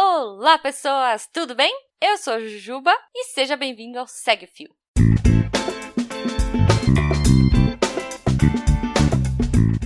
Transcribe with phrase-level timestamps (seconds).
[0.00, 1.28] Olá, pessoas!
[1.32, 1.74] Tudo bem?
[2.00, 4.68] Eu sou a Jujuba e seja bem-vindo ao Segue o Fio.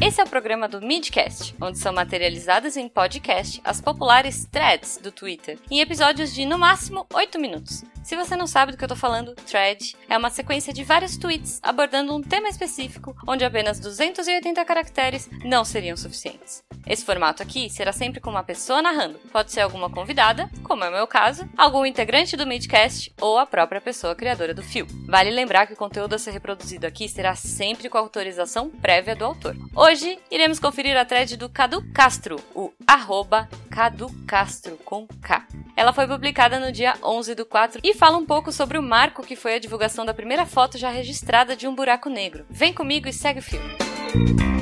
[0.05, 5.11] Esse é o programa do Midcast, onde são materializadas em podcast as populares threads do
[5.11, 7.83] Twitter, em episódios de no máximo 8 minutos.
[8.05, 11.17] Se você não sabe do que eu tô falando, thread é uma sequência de vários
[11.17, 16.63] tweets abordando um tema específico, onde apenas 280 caracteres não seriam suficientes.
[16.87, 19.19] Esse formato aqui será sempre com uma pessoa narrando.
[19.33, 23.47] Pode ser alguma convidada, como é o meu caso, algum integrante do Midcast ou a
[23.47, 24.87] própria pessoa criadora do fio.
[25.07, 29.25] Vale lembrar que o conteúdo a ser reproduzido aqui será sempre com autorização prévia do
[29.25, 29.57] autor.
[29.75, 35.47] Hoje iremos conferir a thread do Cadu Castro, o arroba Cadu Castro com K.
[35.77, 39.23] Ela foi publicada no dia 11 do 4 e fala um pouco sobre o marco
[39.23, 42.45] que foi a divulgação da primeira foto já registrada de um buraco negro.
[42.51, 44.62] Vem comigo e segue o filme.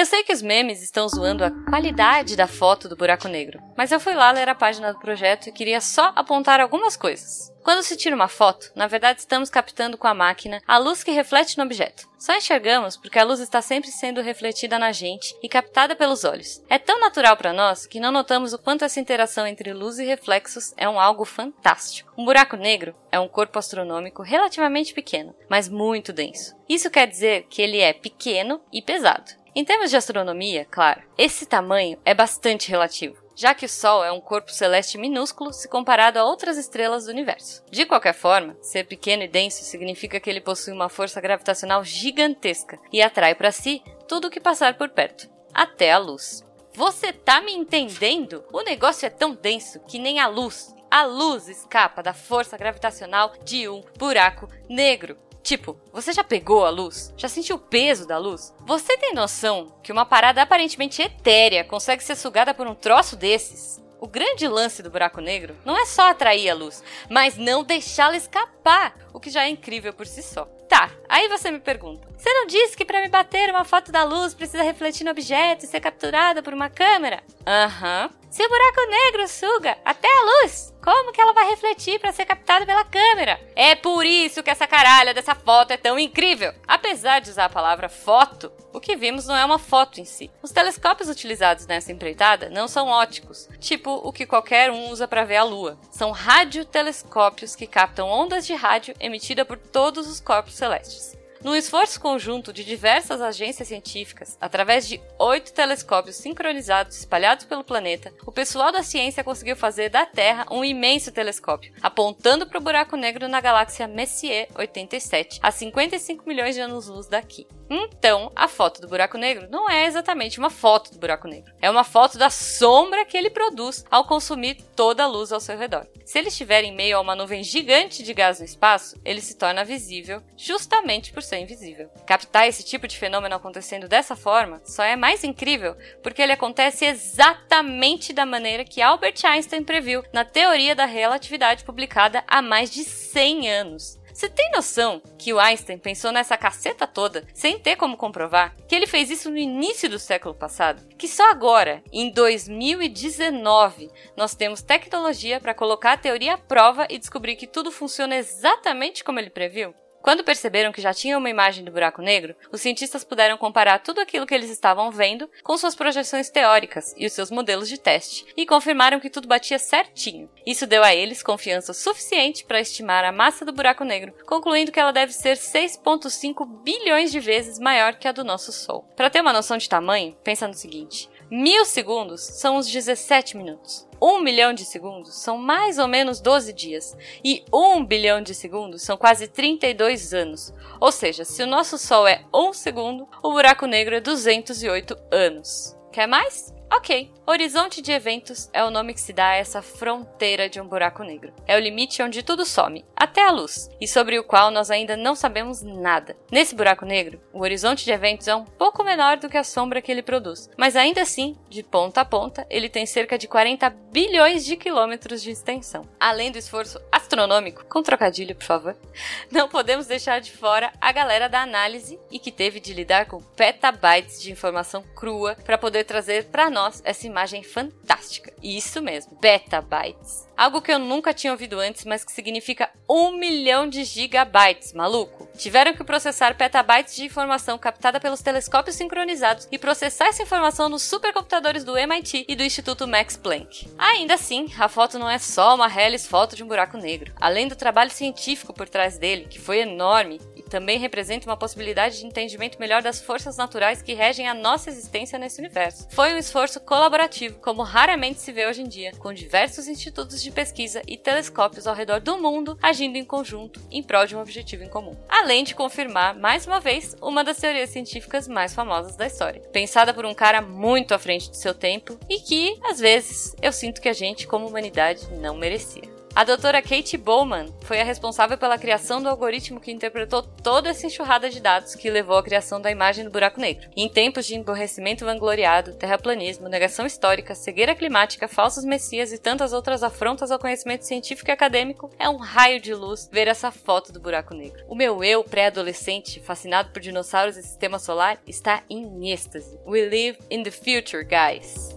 [0.00, 3.92] Eu sei que os memes estão zoando a qualidade da foto do buraco negro, mas
[3.92, 7.52] eu fui lá ler a página do projeto e queria só apontar algumas coisas.
[7.62, 11.10] Quando se tira uma foto, na verdade estamos captando com a máquina a luz que
[11.10, 12.08] reflete no objeto.
[12.18, 16.62] Só enxergamos porque a luz está sempre sendo refletida na gente e captada pelos olhos.
[16.68, 20.04] É tão natural para nós que não notamos o quanto essa interação entre luz e
[20.04, 22.12] reflexos é um algo fantástico.
[22.16, 26.54] Um buraco negro é um corpo astronômico relativamente pequeno, mas muito denso.
[26.68, 29.39] Isso quer dizer que ele é pequeno e pesado.
[29.52, 34.12] Em termos de astronomia, claro, esse tamanho é bastante relativo, já que o Sol é
[34.12, 37.64] um corpo celeste minúsculo se comparado a outras estrelas do universo.
[37.68, 42.78] De qualquer forma, ser pequeno e denso significa que ele possui uma força gravitacional gigantesca
[42.92, 46.44] e atrai para si tudo o que passar por perto, até a luz.
[46.72, 48.44] Você tá me entendendo?
[48.52, 53.32] O negócio é tão denso que nem a luz, a luz escapa da força gravitacional
[53.44, 55.18] de um buraco negro.
[55.42, 57.12] Tipo, você já pegou a luz?
[57.16, 58.54] Já sentiu o peso da luz?
[58.66, 63.80] Você tem noção que uma parada aparentemente etérea consegue ser sugada por um troço desses?
[64.00, 68.16] O grande lance do buraco negro não é só atrair a luz, mas não deixá-la
[68.16, 70.46] escapar, o que já é incrível por si só.
[70.68, 74.02] Tá, aí você me pergunta: você não disse que para me bater uma foto da
[74.04, 77.22] luz precisa refletir no objeto e ser capturada por uma câmera?
[77.46, 78.08] Aham.
[78.12, 78.19] Uhum.
[78.30, 82.24] Se o buraco negro suga até a luz, como que ela vai refletir para ser
[82.24, 83.40] captada pela câmera?
[83.56, 86.54] É por isso que essa caralha dessa foto é tão incrível.
[86.66, 90.30] Apesar de usar a palavra foto, o que vimos não é uma foto em si.
[90.44, 95.24] Os telescópios utilizados nessa empreitada não são óticos, tipo o que qualquer um usa para
[95.24, 95.76] ver a lua.
[95.90, 101.19] São radiotelescópios que captam ondas de rádio emitidas por todos os corpos celestes.
[101.42, 108.12] Num esforço conjunto de diversas agências científicas, através de oito telescópios sincronizados espalhados pelo planeta,
[108.26, 112.94] o pessoal da ciência conseguiu fazer da Terra um imenso telescópio, apontando para o buraco
[112.94, 117.46] negro na galáxia Messier 87, a 55 milhões de anos-luz daqui.
[117.72, 121.54] Então, a foto do buraco negro não é exatamente uma foto do buraco negro.
[121.62, 125.56] É uma foto da sombra que ele produz ao consumir toda a luz ao seu
[125.56, 125.86] redor.
[126.04, 129.36] Se ele estiver em meio a uma nuvem gigante de gás no espaço, ele se
[129.36, 131.88] torna visível justamente por ser invisível.
[132.06, 136.84] Captar esse tipo de fenômeno acontecendo dessa forma só é mais incrível porque ele acontece
[136.84, 142.84] exatamente da maneira que Albert Einstein previu na teoria da relatividade publicada há mais de
[142.84, 144.00] 100 anos.
[144.12, 148.54] Você tem noção que o Einstein pensou nessa caceta toda sem ter como comprovar?
[148.68, 150.84] Que ele fez isso no início do século passado?
[150.98, 156.98] Que só agora, em 2019, nós temos tecnologia para colocar a teoria à prova e
[156.98, 159.74] descobrir que tudo funciona exatamente como ele previu?
[160.02, 164.00] Quando perceberam que já tinham uma imagem do buraco negro, os cientistas puderam comparar tudo
[164.00, 168.24] aquilo que eles estavam vendo com suas projeções teóricas e os seus modelos de teste,
[168.36, 170.30] e confirmaram que tudo batia certinho.
[170.46, 174.80] Isso deu a eles confiança suficiente para estimar a massa do buraco negro, concluindo que
[174.80, 178.88] ela deve ser 6,5 bilhões de vezes maior que a do nosso Sol.
[178.96, 183.88] Para ter uma noção de tamanho, pensa no seguinte: mil segundos são uns 17 minutos.
[184.02, 188.82] 1 milhão de segundos são mais ou menos 12 dias, e 1 bilhão de segundos
[188.82, 190.54] são quase 32 anos.
[190.80, 195.76] Ou seja, se o nosso Sol é 1 segundo, o buraco negro é 208 anos.
[195.92, 196.59] Quer mais?
[196.72, 200.68] Ok, horizonte de eventos é o nome que se dá a essa fronteira de um
[200.68, 201.32] buraco negro.
[201.44, 204.96] É o limite onde tudo some, até a luz, e sobre o qual nós ainda
[204.96, 206.16] não sabemos nada.
[206.30, 209.82] Nesse buraco negro, o horizonte de eventos é um pouco menor do que a sombra
[209.82, 213.68] que ele produz, mas ainda assim, de ponta a ponta, ele tem cerca de 40
[213.90, 215.88] bilhões de quilômetros de extensão.
[215.98, 218.76] Além do esforço astronômico, com trocadilho, por favor,
[219.28, 223.20] não podemos deixar de fora a galera da análise e que teve de lidar com
[223.20, 228.32] petabytes de informação crua para poder trazer para nós nós essa imagem fantástica.
[228.42, 230.28] Isso mesmo, betabytes.
[230.36, 235.28] Algo que eu nunca tinha ouvido antes, mas que significa um milhão de gigabytes, maluco.
[235.36, 240.82] Tiveram que processar petabytes de informação captada pelos telescópios sincronizados e processar essa informação nos
[240.82, 243.68] supercomputadores do MIT e do Instituto Max Planck.
[243.78, 247.12] Ainda assim, a foto não é só uma Hellis foto de um buraco negro.
[247.20, 251.98] Além do trabalho científico por trás dele, que foi enorme e também representa uma possibilidade
[251.98, 255.86] de entendimento melhor das forças naturais que regem a nossa existência nesse universo.
[255.90, 260.30] Foi um esforço colaborativo, como raramente se vê hoje em dia, com diversos institutos de
[260.30, 264.64] pesquisa e telescópios ao redor do mundo agindo em conjunto em prol de um objetivo
[264.64, 264.96] em comum.
[265.08, 269.94] Além de confirmar, mais uma vez, uma das teorias científicas mais famosas da história, pensada
[269.94, 273.80] por um cara muito à frente do seu tempo e que, às vezes, eu sinto
[273.80, 275.99] que a gente, como humanidade, não merecia.
[276.12, 280.84] A doutora Kate Bowman foi a responsável pela criação do algoritmo que interpretou toda essa
[280.84, 283.68] enxurrada de dados que levou à criação da imagem do buraco negro.
[283.76, 289.84] em tempos de emborrecimento vangloriado, terraplanismo, negação histórica, cegueira climática, falsos messias e tantas outras
[289.84, 294.00] afrontas ao conhecimento científico e acadêmico, é um raio de luz ver essa foto do
[294.00, 294.64] buraco negro.
[294.68, 299.58] O meu eu, pré-adolescente, fascinado por dinossauros e sistema solar, está em êxtase.
[299.64, 301.70] We live in the future, guys.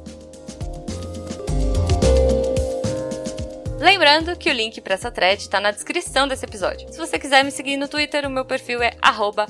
[3.84, 6.90] Lembrando que o link para essa thread está na descrição desse episódio.
[6.90, 8.94] Se você quiser me seguir no Twitter, o meu perfil é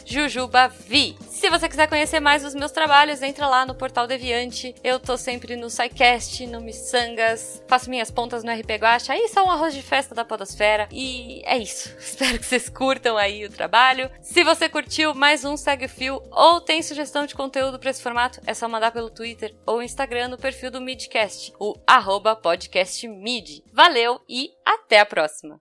[0.04, 1.16] jujubavi.
[1.34, 4.76] Se você quiser conhecer mais os meus trabalhos, entra lá no Portal Deviante.
[4.84, 9.44] Eu tô sempre no SciCast, no Missangas, faço minhas pontas no RP Guacha, aí só
[9.44, 10.88] um arroz de festa da podosfera.
[10.92, 11.90] E é isso.
[11.98, 14.12] Espero que vocês curtam aí o trabalho.
[14.22, 18.02] Se você curtiu mais um Segue o Fio ou tem sugestão de conteúdo para esse
[18.02, 23.64] formato, é só mandar pelo Twitter ou Instagram no perfil do Midcast, o arroba podcastmid.
[23.74, 24.22] Valeu!
[24.30, 25.60] e até a próxima!